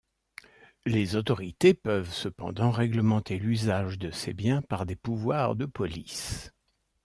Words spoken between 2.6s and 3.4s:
règlementer